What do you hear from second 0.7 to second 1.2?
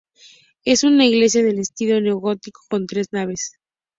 una